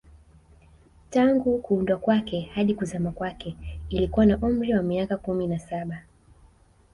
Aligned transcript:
Tangu 1.09 1.57
kuundwa 1.59 1.97
kwake 1.97 2.41
hadi 2.53 2.75
kuzama 2.75 3.11
kwake 3.11 3.55
ilikuwa 3.89 4.25
na 4.25 4.37
umri 4.37 4.73
wa 4.73 4.81
miaka 4.81 5.17
kumi 5.17 5.47
na 5.47 5.59
saba 5.59 6.03